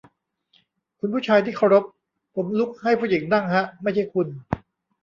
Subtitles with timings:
[0.99, 1.83] คุณผู้ชายที่เคารพ
[2.35, 4.27] ผมลุกให้ผู้หญิงนั่งฮะ ไม่ใช่คุณ